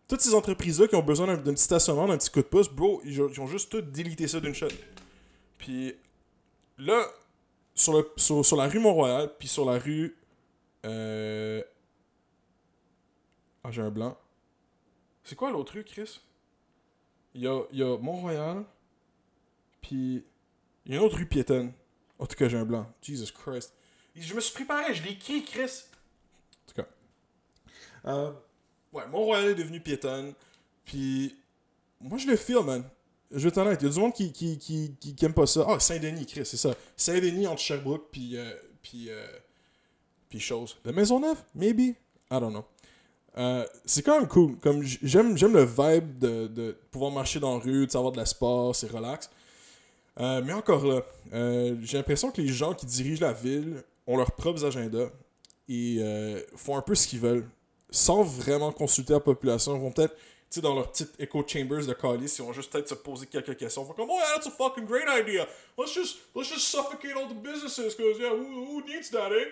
[0.10, 3.02] Toutes ces entreprises-là qui ont besoin d'un petit stationnement, d'un petit coup de pouce, bro,
[3.06, 4.68] ils ont juste tout délité ça d'une shot.
[5.58, 5.96] Puis
[6.78, 7.06] là,
[7.76, 10.16] sur, le, sur, la rue Mont-Royal, puis sur la rue.
[10.86, 11.62] euh,
[13.64, 14.18] Ah, j'ai un blanc.
[15.24, 16.20] C'est quoi l'autre rue, Chris?
[17.34, 18.64] Il y a, y a Mont-Royal,
[19.82, 20.24] puis.
[20.86, 21.72] Il y a une autre rue piétonne.
[22.20, 22.92] En tout cas, j'ai un blanc.
[23.02, 23.74] Jesus Christ.
[24.16, 25.86] Je me suis préparé, je l'ai écrit, Chris.
[26.66, 26.88] En tout cas.
[28.06, 28.34] Euh,
[28.92, 30.34] ouais, Mont-Royal est devenu piétonne.
[30.84, 31.38] Puis,
[32.02, 32.84] moi, je le feel, man.
[33.34, 35.48] Je vais être honnête, il y a du monde qui, qui, qui, qui, aime pas
[35.48, 35.66] ça.
[35.68, 36.76] Ah, Saint-Denis, Chris, c'est ça.
[36.96, 38.38] Saint-Denis entre Sherbrooke puis.
[38.38, 39.10] Euh, puis.
[39.10, 39.26] Euh,
[40.30, 40.78] puis chose.
[40.84, 41.80] De Maisonneuve, maybe?
[41.80, 41.96] I
[42.32, 42.66] don't know.
[43.38, 44.58] Euh, c'est quand même cool.
[44.60, 48.20] Comme j'aime, j'aime le vibe de, de pouvoir marcher dans la rue, de savoir de
[48.20, 49.30] l'espace, c'est relax.
[50.20, 51.02] Euh, mais encore là,
[51.82, 55.10] j'ai l'impression que les gens qui dirigent la ville ont leurs propres agendas
[55.68, 56.00] et
[56.56, 57.48] font un peu ce qu'ils veulent
[57.90, 59.76] sans vraiment consulter la population.
[59.76, 60.16] Ils vont peut-être,
[60.54, 63.58] sais, dans leur petite echo chambers de calice, ils vont juste peut-être se poser quelques
[63.58, 63.86] questions.
[63.90, 65.48] Ils comme, oh yeah, that's a fucking great idea.
[65.78, 69.46] Let's just, let's just suffocate all the businesses, because, yeah, who, who needs that, eh?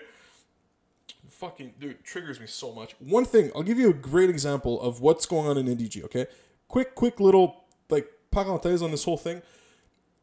[1.28, 2.94] Fucking, dude, triggers me so much.
[3.00, 6.26] One thing, I'll give you a great example of what's going on in NDG, okay?
[6.68, 9.42] Quick, quick little, like, parenthèse on this whole thing.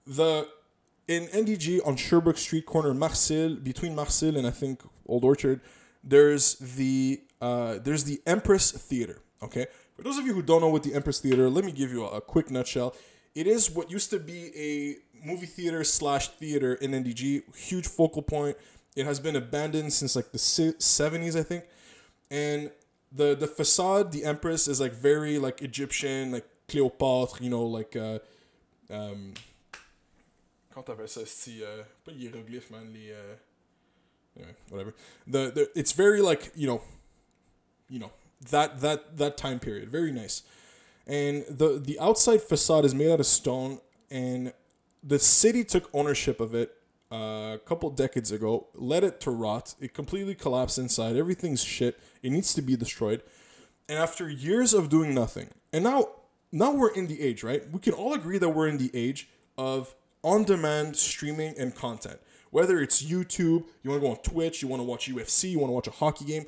[0.07, 0.47] The,
[1.07, 5.61] in NDG on Sherbrooke Street corner, Marcel, between Marcel and I think Old Orchard,
[6.03, 9.67] there's the, uh, there's the Empress Theater, okay?
[9.99, 12.05] For those of you who don't know what the Empress Theater, let me give you
[12.05, 12.95] a, a quick nutshell.
[13.35, 18.21] It is what used to be a movie theater slash theater in NDG, huge focal
[18.21, 18.55] point.
[18.95, 21.65] It has been abandoned since like the 70s, I think.
[22.31, 22.71] And
[23.11, 27.93] the the facade, the Empress, is like very like Egyptian, like Cleopatra, you know, like
[27.97, 28.19] uh,
[28.89, 29.33] um,
[30.77, 31.83] euh,
[32.71, 33.35] man, les uh,
[34.37, 34.93] anyway, whatever.
[35.27, 36.81] The the it's very like you know,
[37.89, 39.89] you know, that that that time period.
[39.89, 40.43] Very nice.
[41.07, 44.53] And the the outside facade is made out of stone, and
[45.03, 46.75] the city took ownership of it
[47.11, 49.73] uh, a couple decades ago, let it to rot.
[49.79, 51.15] It completely collapsed inside.
[51.15, 51.99] Everything's shit.
[52.21, 53.23] It needs to be destroyed.
[53.87, 56.09] And after years of doing nothing, and now
[56.51, 57.63] now we're in the age, right?
[57.71, 62.19] We can all agree that we're in the age of on-demand streaming and content.
[62.51, 65.59] Whether it's YouTube, you want to go on Twitch, you want to watch UFC, you
[65.59, 66.45] want to watch a hockey game,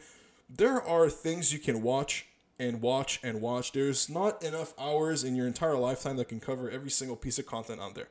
[0.58, 2.28] there are things you can watch
[2.60, 3.72] and watch and watch.
[3.72, 7.46] There's not enough hours in your entire lifetime that can cover every single piece of
[7.46, 8.08] content out there.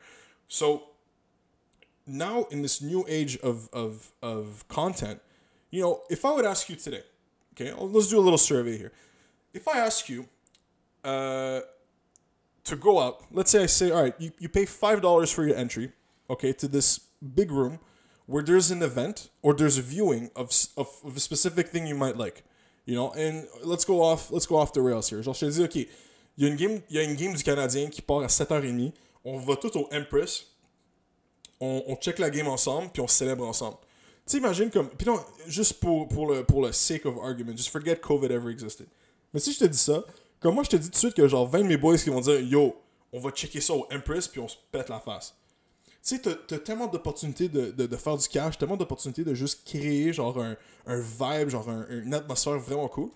[0.48, 0.84] So
[2.06, 5.20] now in this new age of of of content,
[5.70, 7.02] you know, if I would ask you today,
[7.54, 8.92] okay, let's do a little survey here.
[9.52, 10.26] If I ask you
[11.04, 11.60] uh,
[12.64, 15.44] to go out, let's say I say, all right, you, you pay five dollars for
[15.44, 15.92] your entry,
[16.28, 16.98] okay, to this
[17.34, 17.78] big room
[18.30, 21.96] where there's an event or there's a viewing of, of, of a specific thing you
[21.96, 22.44] might like.
[22.86, 25.20] You know, and let's go off, let's go off the rails here.
[25.20, 27.34] Genre, je te dis, OK, il y, a une game, il y a une game
[27.34, 28.92] du Canadien qui part à 7h30.
[29.24, 30.46] On va tout au Empress.
[31.60, 33.76] On, on check la game ensemble, puis on célèbre ensemble.
[34.26, 34.88] Tu sais, imagine comme.
[34.90, 38.50] Puis non, juste pour, pour, le, pour le sake of argument, just forget COVID ever
[38.50, 38.86] existed.
[39.34, 40.04] Mais si je te dis ça,
[40.38, 42.10] comme moi je te dis tout de suite que genre 20 de mes boys qui
[42.10, 42.76] vont dire Yo,
[43.12, 45.34] on va checker ça au Empress, puis on se pète la face.
[46.02, 49.66] Tu sais, t'as, tellement d'opportunités de, de, de, faire du cash, tellement d'opportunités de juste
[49.66, 53.10] créer genre un, un vibe, genre un, une atmosphère vraiment cool.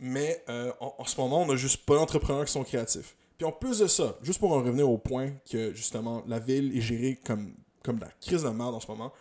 [0.00, 3.14] Mais euh, en, en, ce moment, on a juste pas d'entrepreneurs qui sont créatifs.
[3.36, 6.76] Puis en plus de ça, juste pour en revenir au point que justement la ville
[6.76, 7.52] est gérée comme,
[7.84, 9.12] comme la crise de merde en ce moment.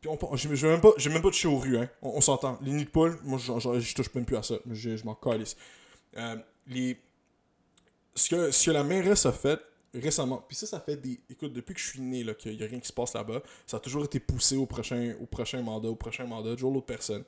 [0.00, 1.88] Puis on, je, je, même pas, j'ai même pas de aux rues, hein.
[2.02, 2.58] On, s'entend.
[2.62, 4.54] Les nids de poule, moi je, je, touche même plus à ça.
[4.70, 5.56] Je, je m'en calisse.
[6.16, 6.98] Euh, les,
[8.14, 9.60] ce, que, ce que la mairesse a fait,
[9.94, 10.44] récemment.
[10.46, 11.20] Puis ça, ça fait des.
[11.28, 13.42] Écoute, depuis que je suis né, là, qu'il n'y a rien qui se passe là-bas,
[13.66, 16.86] ça a toujours été poussé au prochain, au prochain mandat, au prochain mandat, toujours l'autre
[16.86, 17.24] personne.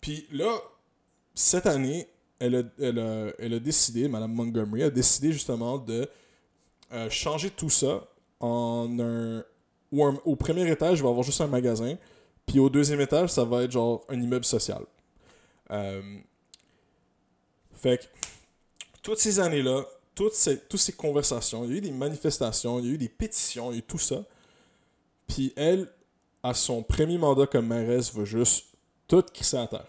[0.00, 0.58] Puis là,
[1.34, 2.06] cette année,
[2.38, 6.08] elle a, elle a, elle a décidé, Mme Montgomery a décidé justement de
[6.92, 8.06] euh, changer tout ça
[8.40, 9.44] en un.
[9.92, 11.96] Au premier étage, il va y avoir juste un magasin.
[12.44, 14.84] Puis au deuxième étage, ça va être genre un immeuble social.
[15.70, 16.18] Euh,
[17.72, 18.04] fait que,
[19.02, 19.84] toutes ces années-là,
[20.16, 22.98] toutes ces, toutes ces conversations, il y a eu des manifestations, il y a eu
[22.98, 24.24] des pétitions, il y a eu tout ça.
[25.28, 25.92] Puis elle,
[26.42, 28.64] à son premier mandat comme mairesse, va juste
[29.06, 29.86] tout crisser à terre.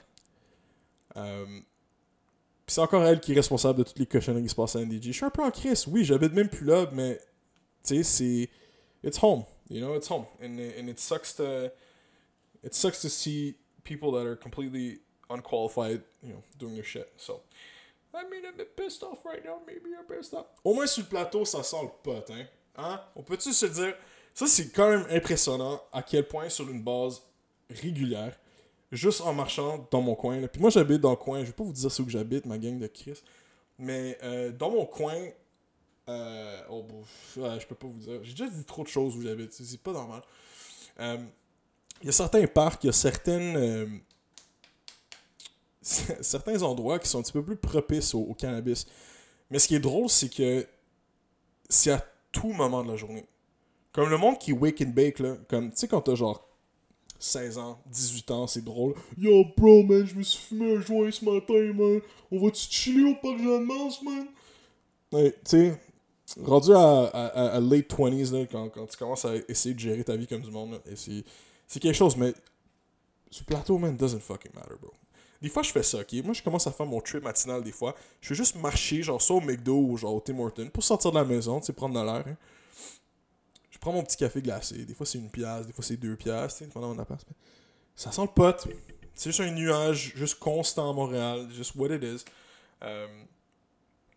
[1.15, 4.75] Euh, puis c'est encore elle qui est responsable de toutes les cochonneries qui se passent
[4.75, 5.07] à NDG.
[5.07, 7.19] Je suis un peu en crise, oui, j'habite même plus là, mais
[7.83, 8.49] tu sais, c'est.
[9.03, 10.25] It's home, you know, it's home.
[10.41, 11.71] And, and it sucks to.
[12.63, 17.07] It sucks to see people that are completely unqualified, you know, doing their shit.
[17.15, 17.41] So.
[18.17, 19.61] I mean, I'm pissed off right now.
[19.65, 20.47] Maybe you're pissed off.
[20.63, 22.45] Au moins sur le plateau, ça sent le pot, hein?
[22.77, 23.01] hein?
[23.15, 23.95] On peut-tu se dire.
[24.33, 27.21] Ça, c'est quand même impressionnant à quel point sur une base
[27.69, 28.37] régulière,
[28.91, 30.39] juste en marchant dans mon coin.
[30.39, 30.47] Là.
[30.47, 31.39] Puis moi, j'habite dans le coin.
[31.41, 33.21] Je vais pas vous dire c'est où j'habite, ma gang de Chris.
[33.77, 35.15] Mais euh, dans mon coin.
[36.09, 36.85] Euh, oh,
[37.35, 38.19] je peux pas vous dire.
[38.23, 39.51] J'ai déjà dit trop de choses où j'habite.
[39.53, 40.21] C'est pas normal.
[40.99, 41.17] Euh,
[42.01, 43.87] il y a certains parcs, il y a certaines euh,
[46.21, 48.85] certains endroits qui sont un petit peu plus propices au, cannabis.
[49.49, 50.67] Mais ce qui est drôle, c'est que
[51.69, 53.25] c'est à tout moment de la journée.
[53.93, 56.45] Comme le monde qui wake and bake, là, comme, tu sais, quand t'as genre
[57.19, 58.95] 16 ans, 18 ans, c'est drôle.
[59.17, 62.01] Yo, bro, man, je me suis fumé un joint ce matin, man.
[62.31, 64.27] On va-tu chiller au parc Jeanne-Mance, man?
[65.09, 65.79] tu sais,
[66.43, 70.17] rendu à, à, late 20s, là, quand, quand, tu commences à essayer de gérer ta
[70.17, 70.81] vie comme du monde,
[71.65, 72.33] c'est quelque chose, mais
[73.31, 74.91] ce plateau, man, doesn't fucking matter, bro.
[75.41, 76.13] Des fois, je fais ça, ok?
[76.23, 77.95] Moi, je commence à faire mon trip matinal des fois.
[78.21, 81.11] Je vais juste marcher, genre, soit au McDo ou genre au Tim Hortons pour sortir
[81.11, 82.23] de la maison, tu sais, prendre de l'air.
[82.27, 82.37] Hein.
[83.69, 84.85] Je prends mon petit café glacé.
[84.85, 87.25] Des fois, c'est une pièce, des fois, c'est deux pièces, tu sais, pendant mon appart.
[87.95, 88.67] Ça sent le pot.
[89.13, 92.23] C'est juste un nuage, juste constant à Montréal, juste what it is.
[92.83, 93.07] Euh,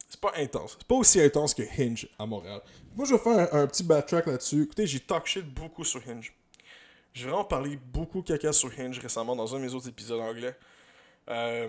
[0.08, 0.76] c'est pas intense.
[0.78, 2.60] C'est pas aussi intense que Hinge à Montréal.
[2.96, 4.64] Moi, je vais faire un, petit backtrack là-dessus.
[4.64, 6.34] Écoutez, j'ai talk shit beaucoup sur Hinge.
[7.14, 10.54] J'ai vraiment parlé beaucoup caca sur Hinge récemment dans un de mes autres épisodes anglais.
[11.30, 11.68] Euh,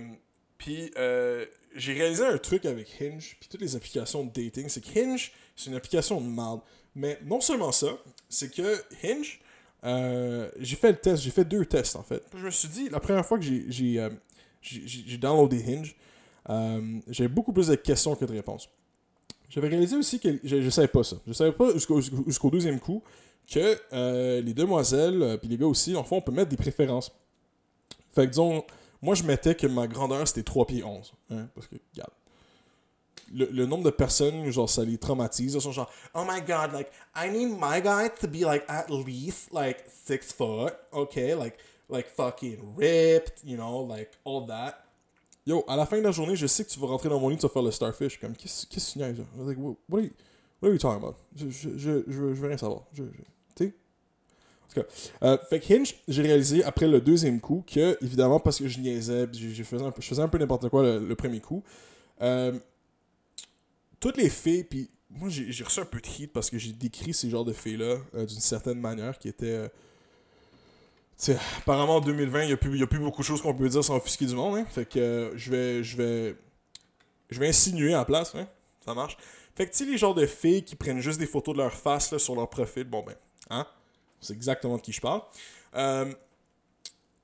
[0.61, 1.43] puis euh,
[1.75, 5.31] j'ai réalisé un truc avec Hinge, puis toutes les applications de dating, c'est que Hinge,
[5.55, 6.61] c'est une application de merde.
[6.93, 7.87] Mais non seulement ça,
[8.29, 9.39] c'est que Hinge,
[9.83, 12.23] euh, j'ai fait le test, j'ai fait deux tests en fait.
[12.35, 14.09] Je me suis dit, la première fois que j'ai euh,
[15.17, 15.95] downloadé Hinge,
[17.07, 18.69] j'avais beaucoup plus de questions que de réponses.
[19.49, 21.15] J'avais réalisé aussi que je, ne savais pas ça.
[21.25, 23.01] Je savais pas jusqu'au deuxième coup
[23.51, 27.11] que les demoiselles, puis les gars aussi, en fond, on peut mettre des préférences.
[28.13, 28.63] Fait que disons,
[29.01, 31.13] moi je mettais que ma grandeur c'était 3 pieds 11.
[31.31, 32.11] Hein, parce que, regarde,
[33.33, 35.53] le, nombre de personnes, genre, ça les traumatise.
[35.53, 38.89] Ils sont genre, oh my god, like, I need my guy to be, like, at
[38.89, 41.33] least, like, six foot, okay?
[41.35, 41.57] Like,
[41.89, 44.85] like, fucking ripped, you know, like, all that.
[45.45, 47.29] Yo, à la fin de la journée, je sais que tu vas rentrer dans mon
[47.29, 48.19] lit, tu vas faire le starfish.
[48.19, 49.17] Comme, qu'est-ce que tu niaises?
[49.37, 50.11] Like, what, are you,
[50.61, 51.15] what are you talking about?
[51.35, 52.83] Je, je, je, je, veux rien savoir.
[54.71, 54.87] Tout cas,
[55.23, 58.79] euh, fait que Hinge, j'ai réalisé après le deuxième coup que, évidemment, parce que je
[58.79, 61.63] niaisais, je, faisais, un peu, je faisais un peu n'importe quoi le, premier coup,
[62.21, 62.57] euh,
[63.99, 67.13] toutes les filles, puis moi j'ai reçu un peu de hit parce que j'ai décrit
[67.13, 69.69] ces genres de filles-là euh, d'une certaine manière qui était.
[71.59, 73.83] Apparemment en 2020, il n'y a, plus, a plus beaucoup de choses qu'on peut dire
[73.83, 74.57] sans offusquer du monde.
[74.57, 74.65] Hein?
[74.69, 75.83] Fait que je vais.
[75.83, 76.35] Je vais.
[77.29, 78.47] Je vais insinuer en place, hein?
[78.83, 79.17] Ça marche.
[79.55, 82.17] Fait que tu les genres de filles qui prennent juste des photos de leur face
[82.17, 83.15] sur leur profil, bon ben,
[83.51, 83.67] hein?
[84.21, 85.21] C'est exactement de qui je parle.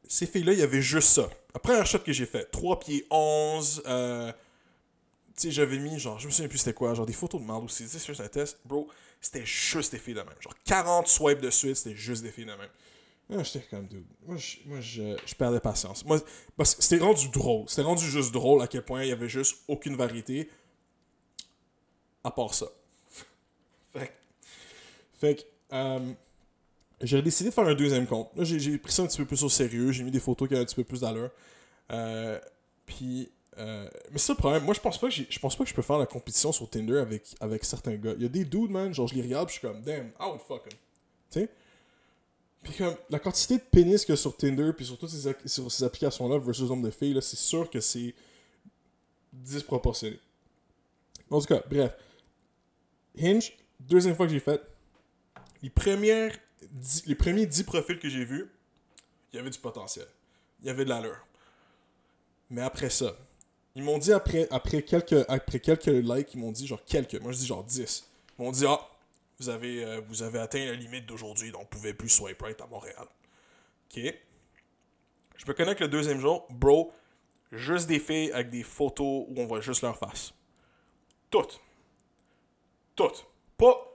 [0.08, 1.30] ces filles-là, il y avait juste ça.
[1.58, 4.36] Après un shot que j'ai fait, 3 pieds 11, euh, tu
[5.36, 7.64] sais, j'avais mis, genre, je me souviens plus c'était quoi, genre des photos de merde
[7.64, 8.88] aussi, sais, sur un test, bro,
[9.20, 10.36] c'était juste des filles de même.
[10.40, 12.70] Genre 40 swipes de suite, c'était juste des filles de même.
[13.28, 16.06] Moi, j'étais comme, dude, moi, je, moi, je, je perdais patience.
[16.06, 16.20] Moi,
[16.56, 17.68] parce que c'était rendu drôle.
[17.68, 20.50] C'était rendu juste drôle à quel point il y avait juste aucune variété
[22.24, 22.68] à part ça.
[23.92, 24.14] fait
[25.20, 25.42] fait que,
[25.74, 26.14] euh,
[27.02, 28.30] j'ai décidé de faire un deuxième compte.
[28.36, 29.92] Là, j'ai pris ça un petit peu plus au sérieux.
[29.92, 31.30] J'ai mis des photos qui avaient un petit peu plus d'allure.
[31.92, 32.40] Euh,
[32.86, 34.64] puis, euh, mais c'est le problème.
[34.64, 36.70] Moi, je pense pas que je pense pas que je peux faire la compétition sur
[36.70, 38.14] Tinder avec, avec certains gars.
[38.18, 40.26] Il y a des dudes, man, genre, je les regarde, je suis comme, damn, I
[40.28, 40.78] would fuck him.
[41.32, 41.50] Tu sais?
[42.64, 45.36] Puis comme, la quantité de pénis qu'il y a sur Tinder, puis sur toutes ces,
[45.46, 48.14] sur ces applications-là versus nombre de filles, là, c'est sûr que c'est
[49.32, 50.20] disproportionné.
[51.30, 51.96] En tout cas, bref.
[53.20, 54.62] Hinge, deuxième fois que j'ai fait,
[55.62, 56.38] les, premières
[57.06, 58.50] les premiers 10 profils que j'ai vus,
[59.32, 60.08] il y avait du potentiel.
[60.62, 61.26] Il y avait de l'allure.
[62.50, 63.16] Mais après ça,
[63.76, 67.32] ils m'ont dit après, après, quelques, après quelques likes, ils m'ont dit genre quelques, moi
[67.32, 68.10] je dis genre 10.
[68.40, 68.80] Ils m'ont dit Ah,
[69.40, 72.60] vous avez, euh, vous avez atteint la limite d'aujourd'hui, donc vous pouvez plus swipe right
[72.60, 73.06] à Montréal.
[73.92, 74.02] Ok?
[75.36, 76.92] Je me connecte le deuxième jour, bro,
[77.52, 80.34] juste des filles avec des photos où on voit juste leur face.
[81.30, 81.60] Toutes.
[82.96, 83.26] Toutes.
[83.58, 83.87] Pas,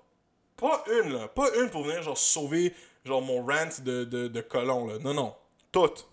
[0.63, 1.29] pas une, là.
[1.29, 2.73] Pas une pour venir genre sauver
[3.05, 4.99] genre mon rant de, de, de colon, là.
[5.01, 5.35] Non, non.
[5.73, 6.07] Toutes.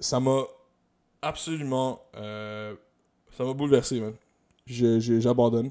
[0.00, 0.44] Ça m'a
[1.20, 2.02] absolument.
[2.16, 2.74] Euh,
[3.36, 4.14] ça m'a bouleversé, man.
[4.66, 5.70] J'abandonne.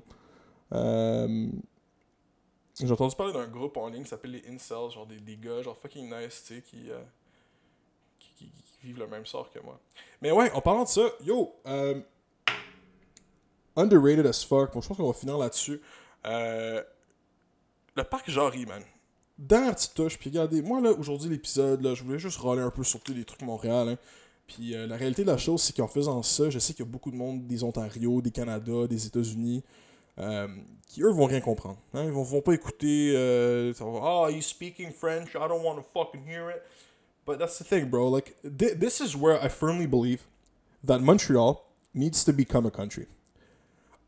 [0.73, 1.47] Euh,
[2.80, 5.62] j'ai entendu parler d'un groupe en ligne qui s'appelle les Incels, genre des, des gars,
[5.62, 7.01] genre fucking nice, tu sais, qui, euh,
[8.19, 8.51] qui, qui,
[8.84, 9.80] vivent le même sort que moi.
[10.21, 11.56] Mais ouais, en parlant de ça, yo,
[13.75, 15.82] underrated as fuck, bon, je pense qu'on va finir là-dessus.
[17.95, 18.84] Le parc Jarry, man.
[19.38, 22.69] Dernière petite touche, puis regardez, moi là, aujourd'hui, l'épisode, là, je voulais juste râler un
[22.69, 23.97] peu sur tous les trucs Montréal, hein.
[24.47, 26.88] Puis euh, la réalité de la chose, c'est qu'en faisant ça, je sais qu'il y
[26.88, 29.63] a beaucoup de monde des Ontario, des Canada, des États-Unis,
[30.19, 30.47] euh,
[30.88, 31.77] qui eux vont rien comprendre.
[31.93, 32.04] Hein?
[32.04, 33.13] Ils vont, vont pas écouter.
[33.15, 35.30] Euh, oh, he's speaking French.
[35.30, 36.62] I don't want to fucking hear it.
[37.25, 38.10] But that's the thing, bro.
[38.10, 40.23] Like, th this is where I firmly believe
[40.84, 43.08] that Montreal needs to become a country.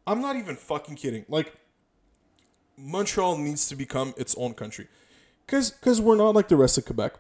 [0.06, 1.24] I'm not even fucking kidding.
[1.30, 1.54] Like,
[2.78, 4.88] Montreal needs to become its own country.
[5.46, 7.14] Because cause we're not like the rest of Quebec.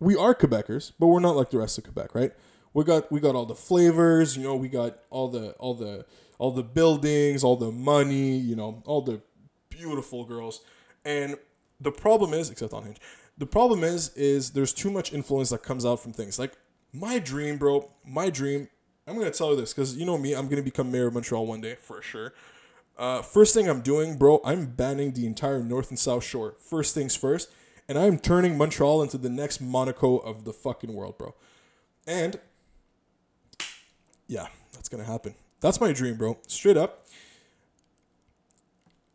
[0.00, 2.32] We are Quebecers, but we're not like the rest of Quebec, right?
[2.74, 6.04] we got we got all the flavors, you know, we got all the all the
[6.38, 9.22] all the buildings, all the money, you know, all the
[9.70, 10.60] beautiful girls.
[11.04, 11.36] And
[11.80, 12.98] the problem is, except on Hinge,
[13.38, 16.38] the problem is is there's too much influence that comes out from things.
[16.38, 16.52] Like
[16.92, 18.68] my dream, bro, my dream.
[19.06, 21.46] I'm gonna tell you this because you know me, I'm gonna become mayor of Montreal
[21.46, 22.32] one day for sure.
[22.96, 26.54] Uh, first thing I'm doing, bro, I'm banning the entire North and South Shore.
[26.58, 27.50] First things first,
[27.88, 31.34] and I'm turning Montreal into the next Monaco of the fucking world, bro.
[32.06, 32.38] And
[34.28, 35.34] yeah, that's gonna happen.
[35.60, 36.38] That's my dream, bro.
[36.46, 37.06] Straight up.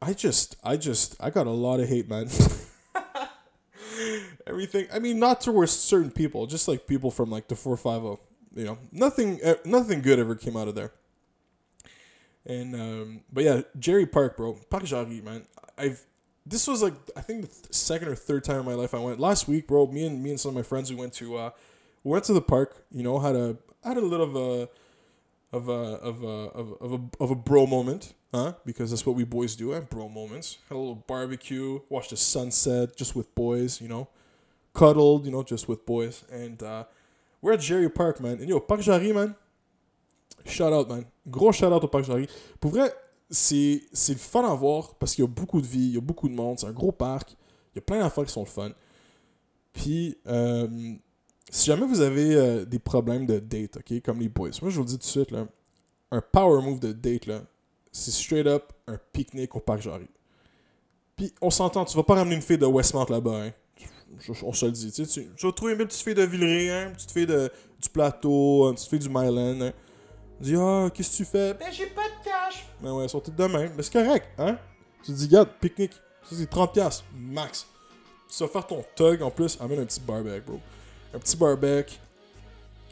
[0.01, 2.29] I just, I just, I got a lot of hate, man.
[4.47, 4.87] Everything.
[4.93, 8.19] I mean, not towards certain people, just like people from like the four five zero.
[8.55, 10.91] You know, nothing, eh, nothing good ever came out of there.
[12.45, 15.43] And um, but yeah, Jerry Park, bro, Jarry, man.
[15.77, 16.05] I've
[16.45, 18.99] this was like I think the th- second or third time in my life I
[18.99, 19.19] went.
[19.19, 21.49] Last week, bro, me and me and some of my friends we went to uh,
[22.03, 22.85] we went to the park.
[22.91, 24.69] You know, had a had a little of a
[25.55, 28.53] of a of a of a, of a, of a bro moment, huh?
[28.65, 29.81] Because that's what we boys do, eh?
[29.81, 30.57] bro moments.
[30.69, 34.07] Had a little barbecue, watched the sunset just with boys, you know,
[34.73, 36.85] cuddled, you know, just with boys, and uh,
[37.41, 38.39] we're at Jerry Park, man.
[38.39, 39.35] And yo, Parc Jarry, man.
[40.45, 41.03] Shout out, man.
[41.27, 42.27] Gros shout out au Parc Jarry.
[42.59, 42.93] Pour vrai,
[43.29, 46.01] c'est le fun à voir parce qu'il y a beaucoup de vie, il y a
[46.01, 47.31] beaucoup de monde, c'est un gros parc,
[47.73, 48.71] il y a plein d'affaires qui sont le fun.
[49.73, 50.67] Puis, euh,
[51.49, 54.75] si jamais vous avez euh, des problèmes de date, ok, comme les boys, moi je
[54.75, 55.33] vous le dis tout de suite,
[56.11, 57.41] un power move de date, là,
[57.91, 60.09] c'est straight up un pique-nique au parc Jarry.
[61.15, 63.51] Puis on s'entend, tu vas pas ramener une fille de Westmount là-bas, hein.
[64.41, 66.71] On se le dit, tu, sais, tu, tu vas trouver une petite fille de Villeray,
[66.71, 69.71] hein, une petite fille de, du plateau, une petite fille du Myland, hein.
[70.39, 71.53] Dis, ah, qu'est-ce que tu fais?
[71.53, 72.65] Ben, j'ai pas de cash.
[72.81, 73.69] Ben ouais, sortez de demain.
[73.75, 74.57] Mais c'est correct, hein?
[75.03, 75.93] Tu te dis, regarde, pique-nique.
[76.23, 77.67] Ça, c'est 30$, max.
[78.29, 80.59] Tu vas faire ton tug en plus, amène un petit barbecue, bro.
[81.13, 81.95] Un petit barbecue.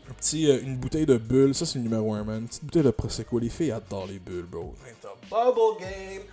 [0.09, 1.53] Un petit, euh, une bouteille de bulle.
[1.53, 2.41] Ça, c'est le numéro 1, man.
[2.41, 3.39] Une petite bouteille de Prosecco.
[3.39, 4.73] Les filles adorent les bulles, bro.
[4.83, 6.23] C'est un bubble game.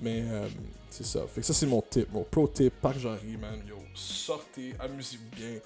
[0.00, 0.48] Mais, euh,
[0.90, 1.20] c'est ça.
[1.26, 2.74] Fait que ça, c'est mon tip, mon pro tip.
[2.80, 3.62] Parc Jarry, man.
[3.66, 5.58] Yo, sortez, amusez-vous bien.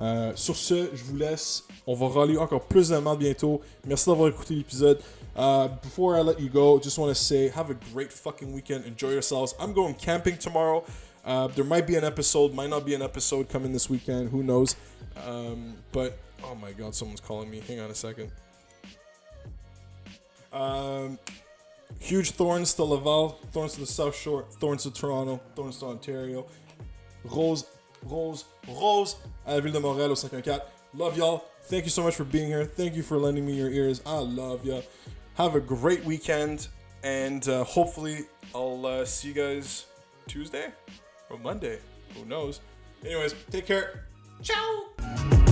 [0.00, 1.64] Euh, sur ce, je vous laisse.
[1.86, 3.60] On va râler encore plus de bientôt.
[3.86, 5.00] Merci d'avoir écouté l'épisode.
[5.36, 8.84] Uh, before I let you go, just want to say have a great fucking weekend.
[8.86, 9.54] Enjoy yourselves.
[9.58, 10.84] I'm going camping tomorrow.
[11.24, 14.30] Uh, there might be an episode, might not be an episode coming this weekend.
[14.30, 14.76] Who knows?
[15.26, 17.60] Um, but oh my god, someone's calling me.
[17.66, 18.30] Hang on a second.
[20.52, 21.18] Um,
[21.98, 26.46] huge thorns to Laval, thorns to the South Shore, thorns to Toronto, thorns to Ontario.
[27.24, 27.64] Rose,
[28.08, 30.60] Rose, Rose à la ville de Montréal au 514.
[30.96, 31.44] Love y'all.
[31.68, 32.64] Thank you so much for being here.
[32.64, 34.02] Thank you for lending me your ears.
[34.06, 34.80] I love ya.
[35.36, 36.68] Have a great weekend,
[37.02, 39.86] and uh, hopefully I'll uh, see you guys
[40.28, 40.68] Tuesday
[41.30, 41.80] or Monday.
[42.16, 42.60] Who knows?
[43.04, 44.04] Anyways, take care.
[44.42, 45.43] Ciao.